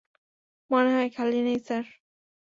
মনে 0.71 0.89
হয় 0.95 1.09
খালি 1.15 1.39
নেই, 1.41 1.59
স্যার। 1.61 1.85